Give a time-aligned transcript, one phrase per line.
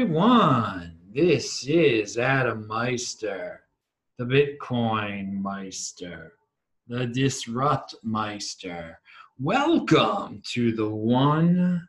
[0.00, 0.96] everyone.
[1.14, 3.64] This is Adam Meister,
[4.16, 6.32] the Bitcoin Meister,
[6.88, 8.98] the Disrupt Meister.
[9.38, 11.86] Welcome to the One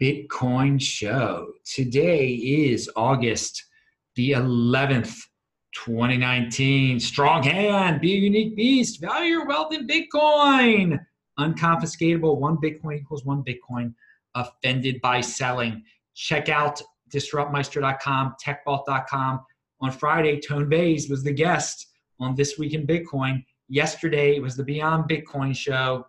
[0.00, 1.54] Bitcoin Show.
[1.64, 3.64] Today is August
[4.14, 5.16] the 11th,
[5.74, 7.00] 2019.
[7.00, 11.04] Strong hand, be a unique beast, value your wealth in Bitcoin.
[11.40, 13.92] Unconfiscatable, one Bitcoin equals one Bitcoin.
[14.36, 15.82] Offended by selling
[16.14, 19.40] check out disruptmeister.com, techvault.com.
[19.80, 21.88] On Friday, Tone Vays was the guest
[22.20, 23.44] on This Week in Bitcoin.
[23.68, 26.06] Yesterday, it was the Beyond Bitcoin show.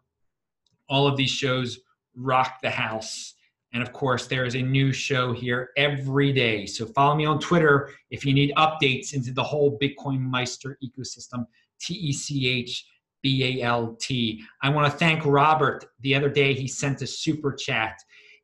[0.88, 1.80] All of these shows
[2.16, 3.34] rock the house.
[3.74, 6.66] And of course, there is a new show here every day.
[6.66, 11.46] So follow me on Twitter if you need updates into the whole Bitcoin Meister ecosystem,
[11.82, 12.86] T E C H
[13.22, 14.42] B A L T.
[14.62, 15.86] I want to thank Robert.
[16.00, 17.98] The other day, he sent a super chat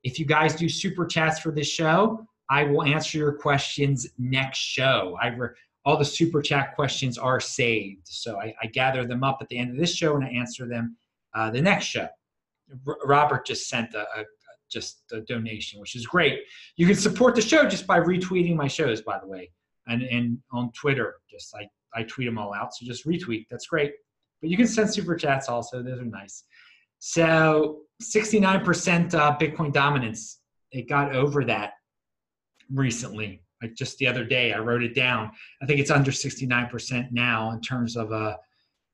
[0.03, 4.57] if you guys do super chats for this show, I will answer your questions next
[4.57, 5.17] show.
[5.21, 5.49] I re-
[5.85, 9.57] all the super chat questions are saved, so I, I, gather them up at the
[9.57, 10.97] end of this show and I answer them
[11.33, 12.07] uh, the next show.
[12.85, 14.25] R- Robert just sent a, a
[14.69, 16.41] just a donation, which is great.
[16.75, 19.49] You can support the show just by retweeting my shows, by the way,
[19.87, 23.45] and and on Twitter, just I I tweet them all out, so just retweet.
[23.49, 23.93] That's great.
[24.41, 26.43] But you can send super chats also; those are nice.
[26.99, 30.39] So 69% uh, Bitcoin dominance.
[30.71, 31.73] It got over that
[32.73, 33.41] recently.
[33.61, 35.31] Like just the other day, I wrote it down.
[35.61, 38.37] I think it's under 69% now in terms of uh,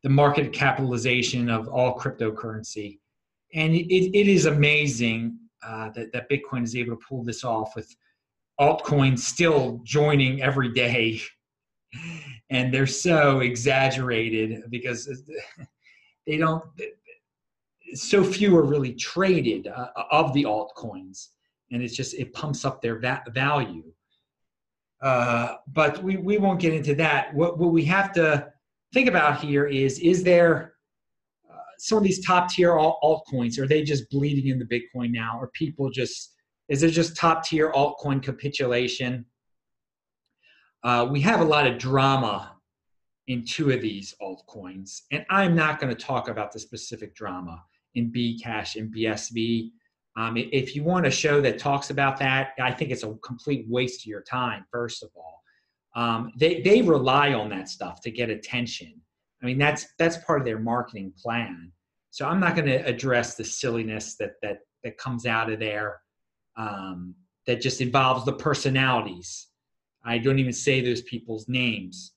[0.04, 3.00] the market capitalization of all cryptocurrency.
[3.54, 7.76] And it, it is amazing uh, that, that Bitcoin is able to pull this off
[7.76, 7.96] with
[8.60, 11.22] altcoins still joining every day.
[12.50, 15.24] And they're so exaggerated because
[16.28, 16.64] they don't,
[17.94, 21.30] so few are really traded uh, of the altcoins,
[21.72, 23.84] and it's just it pumps up their va- value.
[25.02, 27.34] Uh, but we, we won't get into that.
[27.34, 28.52] What, what we have to
[28.94, 30.74] think about here is is there
[31.52, 35.40] uh, some of these top tier altcoins are they just bleeding in the Bitcoin now?
[35.40, 36.34] Are people just
[36.70, 39.26] is it just top tier altcoin capitulation?
[40.84, 42.54] Uh, we have a lot of drama
[43.28, 47.64] in two of these altcoins, and I'm not going to talk about the specific drama
[47.96, 49.72] in Bcash and BSV.
[50.18, 53.68] Um, if you want a show that talks about that, I think it's a complete
[53.70, 55.44] waste of your time, first of all.
[55.96, 59.00] Um, they, they rely on that stuff to get attention.
[59.42, 61.72] I mean, that's, that's part of their marketing plan.
[62.10, 66.00] So I'm not going to address the silliness that, that, that comes out of there
[66.56, 67.14] um,
[67.46, 69.48] that just involves the personalities.
[70.04, 72.14] I don't even say those people's names.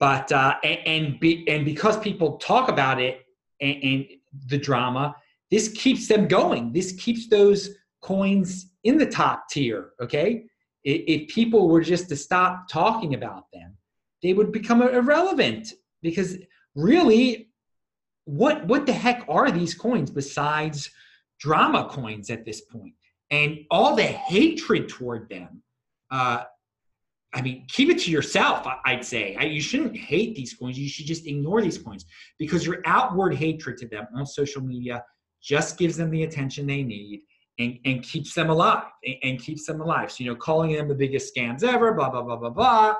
[0.00, 3.20] But, uh, and, and, be, and because people talk about it
[3.60, 4.06] and, and
[4.46, 5.14] the drama.
[5.50, 6.72] This keeps them going.
[6.72, 7.70] This keeps those
[8.02, 9.90] coins in the top tier.
[10.00, 10.44] Okay.
[10.84, 13.76] If people were just to stop talking about them,
[14.22, 15.72] they would become irrelevant
[16.02, 16.38] because
[16.74, 17.50] really,
[18.24, 20.90] what what the heck are these coins besides
[21.40, 22.94] drama coins at this point?
[23.30, 25.62] And all the hatred toward them.
[26.10, 26.44] Uh,
[27.34, 29.36] I mean, keep it to yourself, I'd say.
[29.46, 30.78] You shouldn't hate these coins.
[30.78, 32.06] You should just ignore these coins
[32.38, 35.04] because your outward hatred to them on social media
[35.48, 37.22] just gives them the attention they need
[37.58, 40.12] and, and keeps them alive and, and keeps them alive.
[40.12, 42.94] So, you know, calling them the biggest scams ever, blah, blah, blah, blah, blah.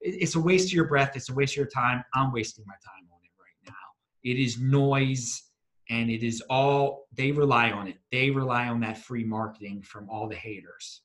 [0.00, 1.16] It's a waste of your breath.
[1.16, 2.04] It's a waste of your time.
[2.14, 4.30] I'm wasting my time on it right now.
[4.30, 5.44] It is noise
[5.88, 7.96] and it is all, they rely on it.
[8.12, 11.00] They rely on that free marketing from all the haters.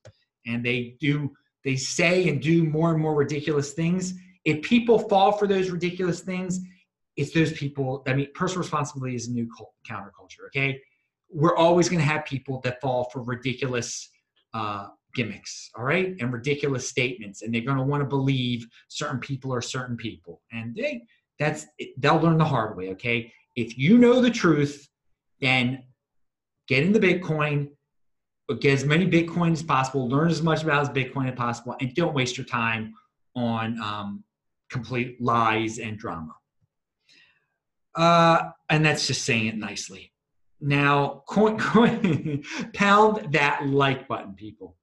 [0.46, 1.32] And they do
[1.64, 4.14] they say and do more and more ridiculous things.
[4.46, 6.60] If people fall for those ridiculous things,
[7.16, 8.04] it's those people.
[8.08, 9.48] I mean, personal responsibility is a new
[9.90, 10.48] counterculture.
[10.48, 10.82] Okay,
[11.30, 14.10] we're always going to have people that fall for ridiculous
[14.54, 15.70] uh, gimmicks.
[15.76, 19.62] All right, and ridiculous statements, and they're going to want to believe certain people are
[19.62, 21.04] certain people, and they
[21.40, 21.66] that's
[21.98, 22.90] they'll learn the hard way.
[22.90, 24.88] Okay, if you know the truth,
[25.42, 25.84] then
[26.68, 27.70] get in the Bitcoin,
[28.60, 31.94] get as many Bitcoin as possible, learn as much about as Bitcoin as possible, and
[31.96, 32.94] don't waste your time
[33.36, 34.24] on um,
[34.70, 36.34] complete lies and drama.
[37.96, 40.12] Uh, and that's just saying it nicely.
[40.60, 42.44] Now, coin, coin,
[42.74, 44.78] pound that like button, people.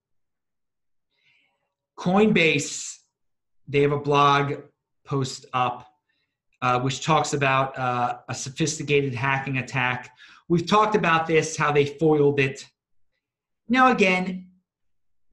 [1.99, 2.97] Coinbase,
[3.69, 4.55] they have a blog
[5.05, 5.87] post up
[6.63, 10.11] uh, which talks about uh, a sophisticated hacking attack.
[10.49, 12.67] We've talked about this, how they foiled it
[13.69, 14.49] now again,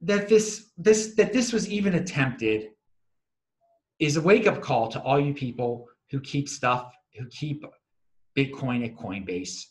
[0.00, 2.68] that this this that this was even attempted
[3.98, 7.64] is a wake up call to all you people who keep stuff who keep
[8.36, 9.62] Bitcoin at Coinbase.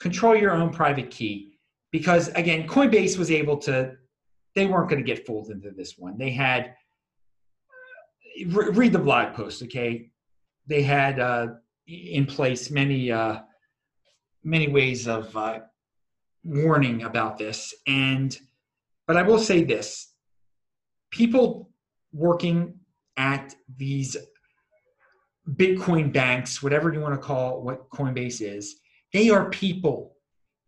[0.00, 1.56] Control your own private key
[1.92, 3.92] because again, Coinbase was able to
[4.54, 6.16] they weren't going to get fooled into this one.
[6.18, 6.74] They had
[8.46, 10.10] re- read the blog post, okay?
[10.66, 11.48] They had uh,
[11.86, 13.40] in place many uh,
[14.42, 15.60] many ways of uh,
[16.42, 18.36] warning about this, and
[19.06, 20.12] but I will say this:
[21.10, 21.70] people
[22.12, 22.74] working
[23.16, 24.16] at these
[25.54, 28.76] Bitcoin banks, whatever you want to call what Coinbase is,
[29.12, 30.16] they are people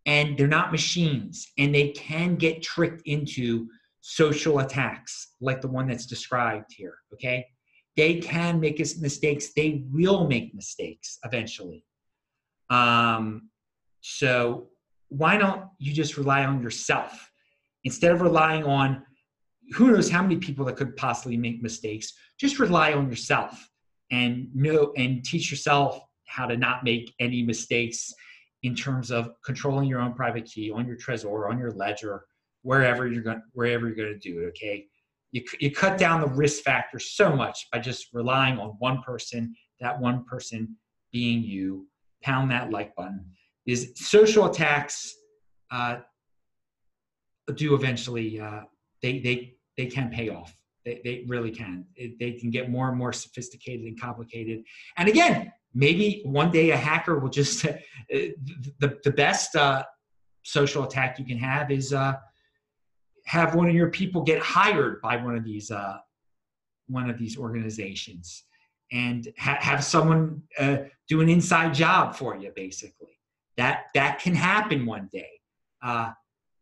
[0.07, 3.69] and they're not machines and they can get tricked into
[4.01, 7.47] social attacks like the one that's described here okay?
[7.97, 9.53] They can make mistakes.
[9.55, 11.85] They will make mistakes eventually.
[12.71, 13.51] Um,
[14.01, 14.69] so
[15.09, 17.31] why don't you just rely on yourself?
[17.83, 19.03] Instead of relying on
[19.75, 23.69] who knows how many people that could possibly make mistakes just rely on yourself
[24.11, 28.13] and know and teach yourself how to not make any mistakes
[28.63, 32.25] in terms of controlling your own private key on your Trezor, on your ledger,
[32.63, 34.47] wherever you're going, wherever you're going to do it.
[34.49, 34.87] Okay,
[35.33, 39.55] you you cut down the risk factor so much by just relying on one person.
[39.81, 40.77] That one person
[41.13, 41.87] being you.
[42.23, 43.25] Pound that like button.
[43.65, 45.15] Is social attacks
[45.71, 45.99] uh,
[47.55, 48.63] do eventually uh,
[49.03, 50.58] they they they can pay off.
[50.89, 51.85] They, they really can.
[51.97, 54.65] It, they can get more and more sophisticated and complicated.
[54.97, 57.75] And again, maybe one day a hacker will just uh,
[58.09, 59.85] the, the best uh,
[60.45, 62.15] social attack you can have is uh,
[63.27, 65.99] have one of your people get hired by one of these uh,
[66.87, 68.45] one of these organizations
[68.91, 73.21] and ha- have someone uh, do an inside job for you basically
[73.59, 75.29] that that can happen one day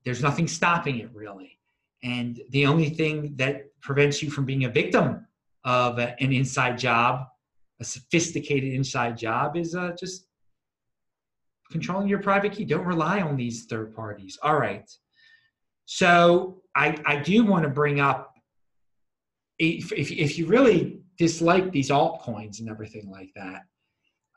[0.05, 1.57] there's nothing stopping it really
[2.03, 5.27] and the only thing that prevents you from being a victim
[5.65, 7.27] of an inside job
[7.81, 10.27] a sophisticated inside job is uh, just
[11.71, 12.65] controlling your private key.
[12.65, 14.39] Don't rely on these third parties.
[14.43, 14.91] All right.
[15.85, 18.33] So I, I do want to bring up
[19.59, 23.63] if, if, if you really dislike these altcoins and everything like that,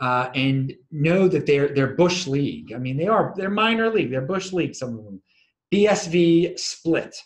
[0.01, 2.71] uh, and know that they're they're bush league.
[2.71, 4.11] I mean, they are they're minor league.
[4.11, 4.73] They're bush league.
[4.73, 5.21] Some of them.
[5.73, 7.17] BSV split.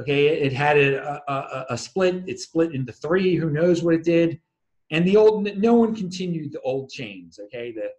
[0.00, 2.24] Okay, it had a, a, a split.
[2.26, 3.36] It split into three.
[3.36, 4.40] Who knows what it did?
[4.90, 7.72] and the old no one continued the old chains okay?
[7.72, 7.90] The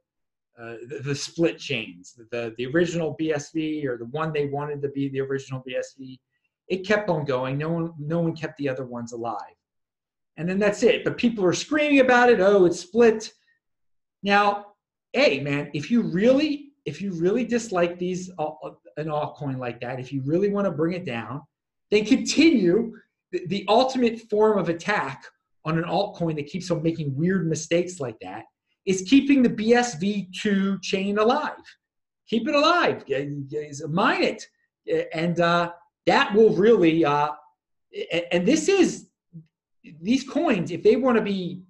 [0.58, 2.18] uh, the, the, split chains.
[2.32, 6.18] The the original bsv or the one they wanted to be the original bsv
[6.68, 7.58] it kept on going.
[7.58, 9.58] No one no one kept the other ones alive.
[10.38, 11.04] And then that's it.
[11.04, 12.40] But people are screaming about it.
[12.40, 13.32] Oh it's split.
[14.24, 14.68] Now
[15.14, 19.82] hey man if you really if you really dislike these uh, uh, an altcoin like
[19.82, 21.42] that if you really want to bring it down
[21.92, 22.94] then continue
[23.32, 25.24] the, the ultimate form of attack
[25.66, 28.44] on an altcoin that keeps on making weird mistakes like that
[28.86, 31.54] is keeping the BSV2 chain alive.
[32.30, 33.04] Keep it alive.
[33.90, 34.46] Mine it.
[35.14, 35.72] And uh,
[36.06, 37.30] that will really, uh,
[38.32, 39.08] and this is,
[40.02, 41.62] these coins, if they want to be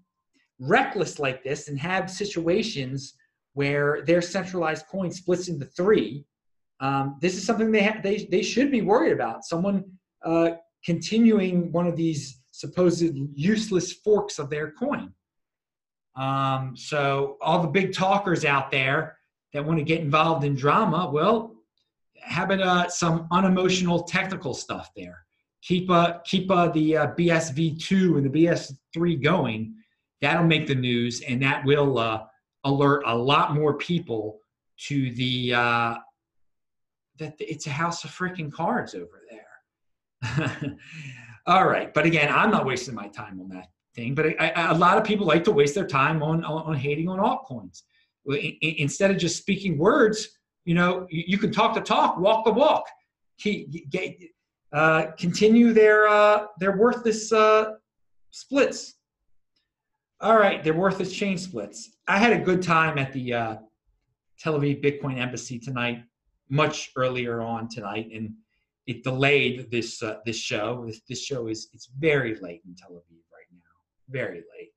[0.59, 3.13] reckless like this and have situations
[3.53, 6.25] where their centralized coin splits into three,
[6.81, 9.45] um, this is something they, ha- they, they should be worried about.
[9.45, 9.85] Someone
[10.25, 10.51] uh,
[10.83, 15.13] continuing one of these supposed useless forks of their coin.
[16.15, 19.17] Um, so all the big talkers out there
[19.53, 21.55] that want to get involved in drama, well,
[22.21, 25.25] have it uh, some unemotional technical stuff there.
[25.61, 29.75] Keep uh, keep uh, the uh, BSV2 and the BS3 going.
[30.21, 32.23] That'll make the news, and that will uh,
[32.63, 34.39] alert a lot more people
[34.87, 35.95] to the uh,
[37.17, 39.24] that it's a house of freaking cards over there.
[41.47, 44.15] All right, but again, I'm not wasting my time on that thing.
[44.15, 46.75] But I, I, a lot of people like to waste their time on on, on
[46.75, 47.83] hating on altcoins
[48.61, 50.27] instead of just speaking words.
[50.65, 52.85] You know, you, you can talk the talk, walk the walk.
[53.37, 54.17] Keep, get,
[54.71, 57.73] uh, continue their uh, their worthless uh,
[58.31, 58.95] splits.
[60.21, 61.97] All right, they're worthless chain splits.
[62.07, 63.55] I had a good time at the uh,
[64.39, 66.03] Tel Aviv Bitcoin Embassy tonight,
[66.49, 68.33] much earlier on tonight, and
[68.87, 70.85] it delayed this uh, this show.
[70.85, 73.75] This, this show is it's very late in Tel Aviv right now,
[74.09, 74.71] very late.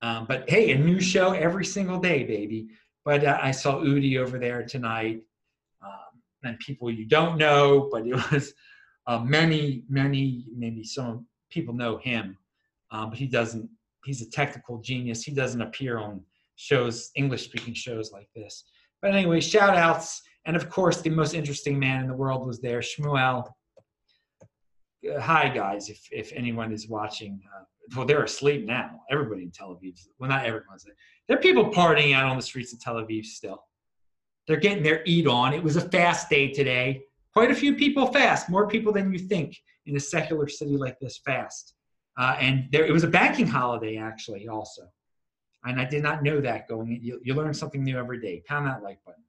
[0.00, 2.68] Um, but hey, a new show every single day, baby.
[3.04, 5.22] But uh, I saw Udi over there tonight,
[5.82, 8.52] um, and people you don't know, but it was
[9.06, 12.36] uh, many, many, maybe some people know him,
[12.90, 13.68] um, but he doesn't.
[14.04, 15.24] He's a technical genius.
[15.24, 16.20] He doesn't appear on
[16.56, 18.64] shows, English speaking shows like this.
[19.02, 22.58] But anyway, shout outs and of course, the most interesting man in the world was
[22.58, 23.46] there, Shmuel.
[25.06, 27.38] Uh, hi, guys, if, if anyone is watching.
[27.54, 27.64] Uh,
[27.94, 29.02] well, they're asleep now.
[29.10, 30.00] Everybody in Tel Aviv.
[30.18, 30.94] Well, not everyone's there.
[31.28, 33.62] There are people partying out on the streets of Tel Aviv still.
[34.46, 35.52] They're getting their eat on.
[35.52, 37.02] It was a fast day today.
[37.34, 40.98] quite a few people fast, more people than you think in a secular city like
[40.98, 41.74] this fast.
[42.18, 44.84] Uh, and there, it was a banking holiday actually also.
[45.64, 47.02] And I did not know that going in.
[47.02, 48.42] You, you learn something new every day.
[48.48, 49.22] Pound that like button.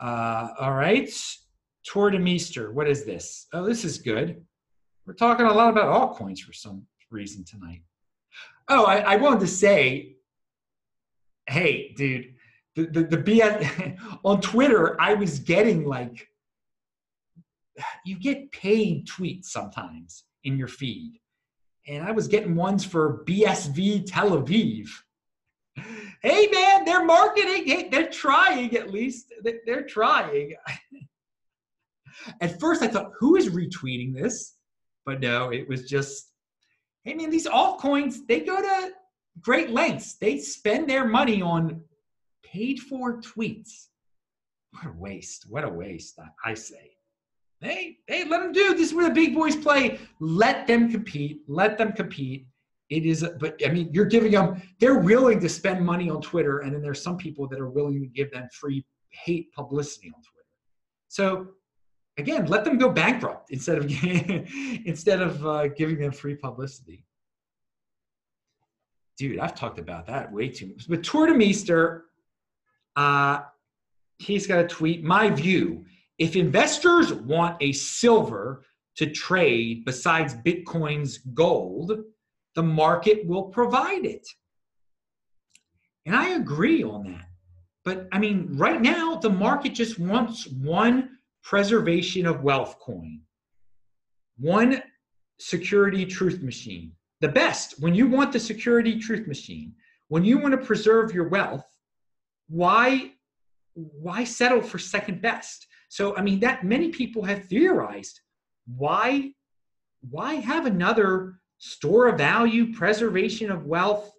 [0.00, 1.08] Uh, all right.
[1.88, 2.72] Tuur Demeester.
[2.72, 3.46] What is this?
[3.52, 4.44] Oh, this is good.
[5.06, 7.82] We're talking a lot about altcoins for some reason tonight.
[8.68, 10.16] Oh, I, I wanted to say,
[11.48, 12.34] hey, dude,
[12.76, 16.28] the, the, the BS on Twitter, I was getting like,
[18.04, 21.18] you get paid tweets sometimes in your feed.
[21.86, 24.88] And I was getting ones for BSV Tel Aviv.
[26.22, 27.66] Hey man, they're marketing.
[27.66, 29.32] Hey, they're trying at least.
[29.66, 30.54] They're trying.
[32.40, 34.56] At first, I thought, who is retweeting this?
[35.06, 36.32] But no, it was just,
[37.04, 38.90] hey man, these altcoins, they go to
[39.40, 40.14] great lengths.
[40.14, 41.82] They spend their money on
[42.42, 43.86] paid for tweets.
[44.72, 45.46] What a waste.
[45.48, 46.92] What a waste, I say.
[47.60, 48.74] Hey, hey, let them do.
[48.74, 49.98] This is where the big boys play.
[50.20, 51.40] Let them compete.
[51.48, 52.46] Let them compete.
[52.90, 56.60] It is, but I mean, you're giving them, they're willing to spend money on Twitter,
[56.60, 60.22] and then there's some people that are willing to give them free hate publicity on
[60.22, 60.46] Twitter.
[61.08, 61.48] So
[62.18, 63.84] again, let them go bankrupt instead of
[64.86, 67.04] instead of uh, giving them free publicity.
[69.18, 70.88] Dude, I've talked about that way too much.
[70.88, 72.02] But Tuur Demeester,
[72.96, 73.40] uh,
[74.18, 75.02] he's got a tweet.
[75.02, 75.84] My view:
[76.18, 78.64] if investors want a silver
[78.96, 81.92] to trade besides Bitcoin's gold,
[82.58, 84.26] the market will provide it.
[86.06, 87.28] And I agree on that.
[87.84, 93.20] But I mean, right now, the market just wants one preservation of wealth coin,
[94.38, 94.82] one
[95.38, 96.90] security truth machine.
[97.20, 99.72] The best, when you want the security truth machine,
[100.08, 101.64] when you want to preserve your wealth,
[102.48, 103.12] why
[103.74, 105.68] why settle for second best?
[105.90, 108.20] So I mean that many people have theorized
[108.66, 109.30] why
[110.10, 114.10] why have another store of value, preservation of wealth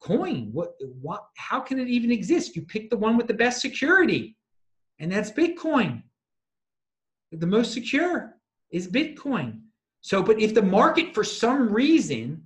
[0.00, 0.50] coin?
[0.52, 2.56] What what how can it even exist?
[2.56, 4.36] You pick the one with the best security,
[4.98, 6.02] and that's Bitcoin
[7.32, 8.36] the most secure
[8.70, 9.60] is Bitcoin.
[10.00, 12.42] So, but if the market for some reason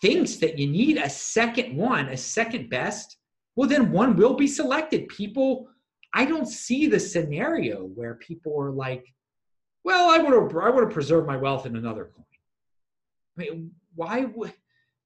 [0.00, 3.16] thinks that you need a second one, a second best,
[3.56, 5.08] well, then one will be selected.
[5.08, 5.68] People,
[6.14, 9.04] I don't see the scenario where people are like,
[9.84, 12.24] well, I want to, I want to preserve my wealth in another coin.
[13.36, 14.52] I mean, why would,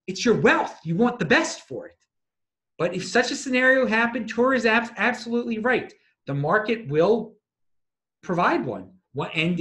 [0.06, 0.78] it's your wealth.
[0.84, 1.96] You want the best for it.
[2.78, 5.92] But if such a scenario happened, Tuur is ab- absolutely right.
[6.26, 7.34] The market will
[8.22, 8.90] provide one.
[9.12, 9.60] What and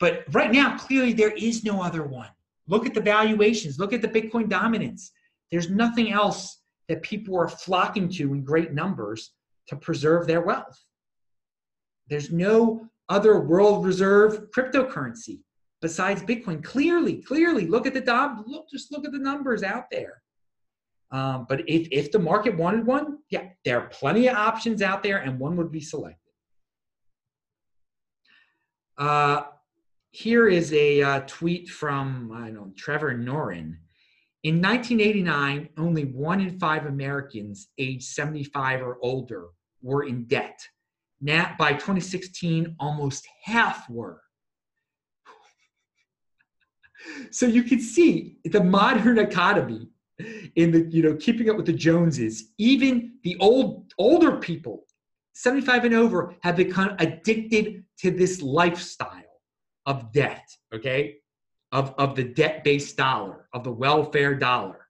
[0.00, 2.28] but right now, clearly there is no other one.
[2.66, 3.78] Look at the valuations.
[3.78, 5.12] Look at the Bitcoin dominance.
[5.50, 9.32] There's nothing else that people are flocking to in great numbers
[9.68, 10.82] to preserve their wealth.
[12.08, 15.40] There's no other world reserve cryptocurrency
[15.84, 16.64] besides Bitcoin.
[16.64, 18.42] Clearly, clearly, look at the dom.
[18.46, 20.22] Look, just look at the numbers out there.
[21.10, 25.02] Um, but if if the market wanted one, yeah, there are plenty of options out
[25.02, 26.32] there, and one would be selected.
[28.96, 29.42] Uh,
[30.10, 33.76] here is a uh, tweet from I don't know Trevor Norin.
[34.42, 39.48] In 1989, only one in five Americans aged 75 or older
[39.82, 40.58] were in debt.
[41.20, 44.23] Now, by 2016, almost half were.
[47.30, 49.88] So you can see the modern economy
[50.56, 52.50] in the you know keeping up with the Joneses.
[52.58, 54.84] Even the old older people
[55.34, 59.22] 75 and over have become addicted to this lifestyle
[59.84, 61.16] of debt, okay?
[61.72, 64.86] Of, of the debt based dollar, of the welfare dollar.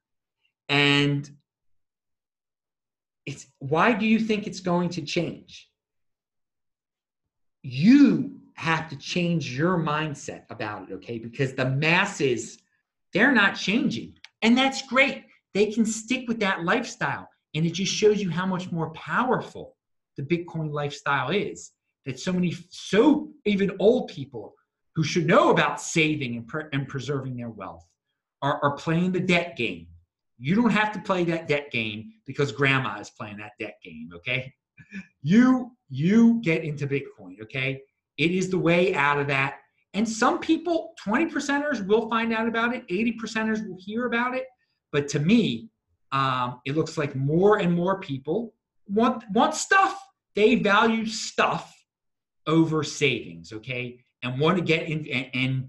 [0.69, 1.29] And
[3.25, 5.71] it's why do you think it's going to change?
[7.63, 11.19] You have to change your mindset about it, okay?
[11.19, 12.59] Because the masses,
[13.13, 14.15] they're not changing.
[14.43, 15.25] And that's great.
[15.55, 17.29] They can stick with that lifestyle.
[17.55, 19.77] And it just shows you how much more powerful
[20.17, 21.73] the Bitcoin lifestyle is.
[22.05, 24.55] That so many, so even old people
[24.95, 27.85] who should know about saving and, pre- and preserving their wealth
[28.43, 29.87] are, are playing the debt game.
[30.39, 34.11] You don't have to play that debt game because grandma is playing that debt game,
[34.15, 34.53] okay?
[35.23, 37.81] You you get into Bitcoin, okay?
[38.19, 39.57] It is the way out of that.
[39.95, 44.35] And some people, 20 percenters will find out about it, 80 percenters will hear about
[44.35, 44.47] it.
[44.93, 45.69] But to me,
[46.13, 48.55] um, it looks like more and more people
[48.87, 50.01] want want stuff.
[50.35, 51.75] They value stuff
[52.47, 54.01] over savings, okay?
[54.23, 55.69] And want to get in and, and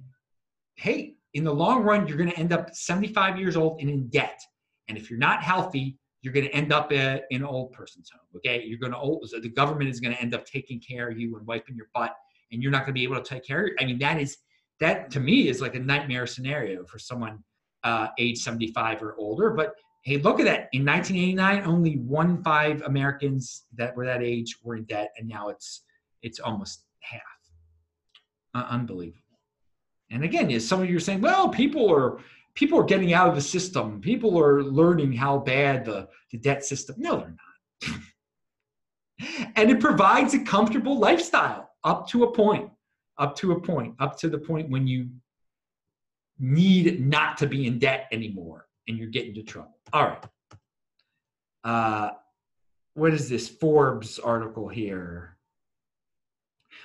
[0.75, 4.07] hey, in the long run, you're going to end up 75 years old and in
[4.07, 4.39] debt.
[4.87, 8.21] And if you're not healthy, you're going to end up in an old person's home.
[8.37, 9.27] Okay, you're going to old.
[9.29, 11.87] So the government is going to end up taking care of you and wiping your
[11.93, 12.15] butt,
[12.51, 13.71] and you're not going to be able to take care of.
[13.79, 14.37] I mean, that is
[14.79, 17.43] that to me is like a nightmare scenario for someone
[17.83, 19.51] uh, age 75 or older.
[19.51, 20.69] But hey, look at that.
[20.73, 25.49] In 1989, only one five Americans that were that age were in debt, and now
[25.49, 25.83] it's
[26.21, 27.21] it's almost half.
[28.53, 29.21] Uh, unbelievable.
[30.11, 32.19] And again, as some of you are saying, well, people are
[32.55, 34.01] people are getting out of the system.
[34.01, 36.95] People are learning how bad the, the debt system.
[36.97, 37.35] No, they're
[37.91, 37.99] not.
[39.55, 42.69] and it provides a comfortable lifestyle up to a point,
[43.17, 45.07] up to a point, up to the point when you
[46.39, 49.77] need not to be in debt anymore and you're getting into trouble.
[49.93, 50.23] All right.
[51.63, 52.09] Uh,
[52.95, 55.37] what is this Forbes article here?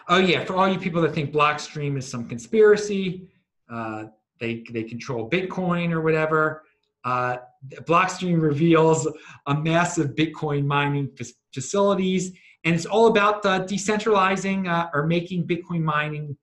[0.09, 3.29] Oh yeah, for all you people that think Blockstream is some conspiracy,
[3.69, 4.05] uh,
[4.39, 6.65] they they control Bitcoin or whatever.
[7.05, 7.37] Uh,
[7.83, 9.07] Blockstream reveals
[9.47, 12.33] a massive Bitcoin mining f- facilities,
[12.65, 16.37] and it's all about uh, decentralizing uh, or making Bitcoin mining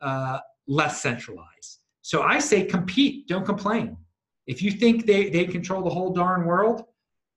[0.00, 1.78] uh, less centralized.
[2.02, 3.96] So I say compete, don't complain.
[4.46, 6.84] If you think they, they control the whole darn world,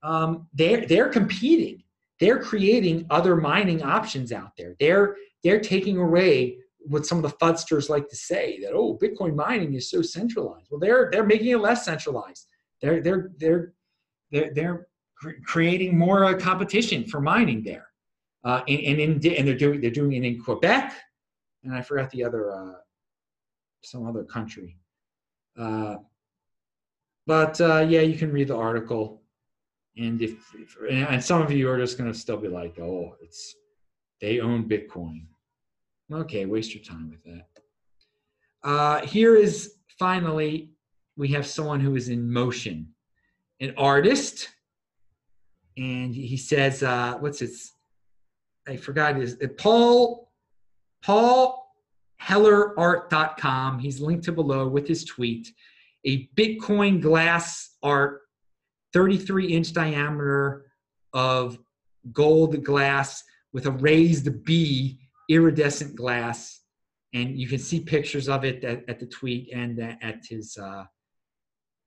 [0.02, 1.84] um, they're, they're competing.
[2.20, 4.76] They're creating other mining options out there.
[4.80, 9.36] They're, they're taking away what some of the fudsters like to say that, oh, Bitcoin
[9.36, 10.68] mining is so centralized.
[10.72, 12.48] Well, they're, they're making it less centralized.
[12.82, 13.74] They're, they're, they're,
[14.32, 14.88] they're, they're
[15.46, 17.88] creating more uh, competition for mining there.
[18.44, 20.94] Uh, and, in, and they're doing they're doing it in Quebec,
[21.64, 22.74] and I forgot the other uh,
[23.84, 24.78] some other country.
[25.58, 25.96] Uh,
[27.26, 29.22] but uh, yeah, you can read the article,
[29.98, 33.16] and if, if and some of you are just going to still be like, oh,
[33.22, 33.56] it's
[34.20, 35.26] they own Bitcoin.
[36.12, 37.48] Okay, waste your time with that.
[38.64, 40.72] Uh, here is finally
[41.16, 42.90] we have someone who is in motion,
[43.60, 44.50] an artist,
[45.78, 47.72] and he says, uh, what's his?
[48.68, 50.32] I forgot his Paul
[51.04, 51.64] Paul
[52.22, 53.80] hellerart.com.
[53.80, 55.50] He's linked to below with his tweet.
[56.06, 58.22] A Bitcoin glass art,
[58.94, 60.66] 33 inch diameter
[61.14, 61.58] of
[62.12, 63.24] gold glass
[63.54, 65.00] with a raised B
[65.30, 66.62] iridescent glass.
[67.14, 70.58] And you can see pictures of it at, at the tweet and uh, at his.
[70.58, 70.86] Uh,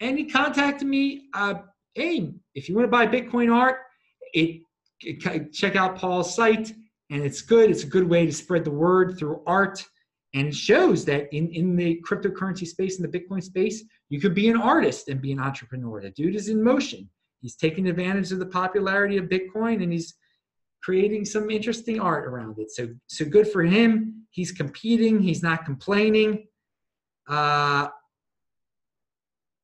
[0.00, 1.28] and he contacted me.
[1.34, 1.54] Uh,
[1.94, 3.78] hey, if you want to buy Bitcoin art,
[4.32, 4.60] it
[5.52, 6.72] check out Paul's site,
[7.10, 7.70] and it's good.
[7.70, 9.84] It's a good way to spread the word through art
[10.34, 14.48] and shows that in, in the cryptocurrency space, in the Bitcoin space, you could be
[14.48, 16.02] an artist and be an entrepreneur.
[16.02, 17.08] The dude is in motion.
[17.40, 20.14] He's taking advantage of the popularity of Bitcoin and he's
[20.82, 22.70] creating some interesting art around it.
[22.70, 24.26] So, so good for him.
[24.30, 25.20] He's competing.
[25.20, 26.48] He's not complaining.
[27.28, 27.88] Uh,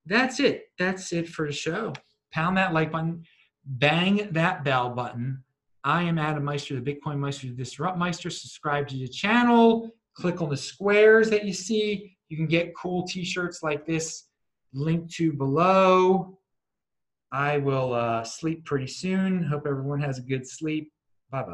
[0.07, 0.65] that's it.
[0.79, 1.93] That's it for the show.
[2.33, 3.25] Pound that like button.
[3.65, 5.45] Bang that bell button.
[5.85, 8.31] I am Adam Meister, the Bitcoin Meister, the Disrupt Meister.
[8.31, 12.17] Subscribe to the channel click on the squares that you see.
[12.29, 14.25] You can get cool t-shirts like this
[14.73, 16.39] linked to below.
[17.31, 19.43] I will uh, sleep pretty soon.
[19.43, 20.93] Hope everyone has a good sleep.
[21.31, 21.51] Bye-bye.